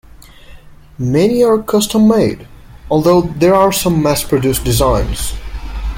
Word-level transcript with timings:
Many 0.97 1.43
are 1.43 1.61
custom-made, 1.61 2.47
although 2.89 3.21
there 3.21 3.53
are 3.53 3.71
some 3.71 4.01
mass-produced 4.01 4.63
designs. 4.63 5.35